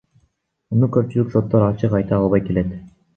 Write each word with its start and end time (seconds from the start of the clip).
Муну 0.73 0.87
көпчүлүк 0.95 1.29
соттор 1.33 1.65
ачык 1.67 1.93
айта 1.99 2.17
албай 2.21 2.43
келет. 2.49 2.73